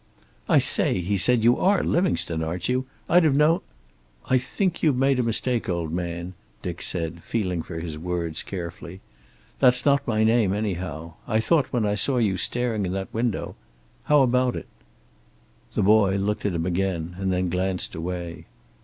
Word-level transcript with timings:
"I 0.49 0.57
say," 0.57 0.99
he 0.99 1.15
said. 1.15 1.43
"You 1.43 1.59
are 1.59 1.83
Livingstone, 1.83 2.41
aren't 2.41 2.67
you? 2.67 2.87
I'd 3.07 3.23
have 3.23 3.35
known" 3.35 3.59
"I 4.31 4.39
think 4.39 4.81
you've 4.81 4.97
made 4.97 5.19
a 5.19 5.21
mistake, 5.21 5.69
old 5.69 5.93
man," 5.93 6.33
Dick 6.63 6.81
said, 6.81 7.21
feeling 7.21 7.61
for 7.61 7.75
his 7.79 7.99
words 7.99 8.41
carefully. 8.41 8.99
"That's 9.59 9.85
not 9.85 10.07
my 10.07 10.23
name, 10.23 10.53
anyhow. 10.53 11.13
I 11.27 11.39
thought, 11.39 11.67
when 11.71 11.85
I 11.85 11.93
saw 11.93 12.17
you 12.17 12.37
staring 12.37 12.83
in 12.87 12.95
at 12.95 13.09
that 13.11 13.13
window 13.13 13.55
How 14.05 14.23
about 14.23 14.55
it?" 14.55 14.65
The 15.75 15.83
boy 15.83 16.15
looked 16.15 16.47
at 16.47 16.55
him 16.55 16.65
again, 16.65 17.15
and 17.19 17.31
then 17.31 17.49
glanced 17.49 17.93
away. 17.93 18.47